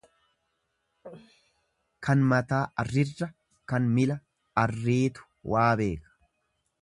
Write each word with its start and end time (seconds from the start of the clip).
Kan 2.07 2.23
mataa 2.31 2.63
arrirra 2.83 3.29
kan 3.73 3.89
mila 3.99 4.17
arriitu 4.65 5.29
waa 5.53 5.69
beeka. 5.83 6.17